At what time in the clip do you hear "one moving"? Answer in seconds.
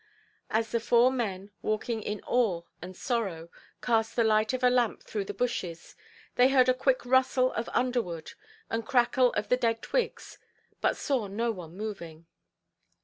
11.51-12.25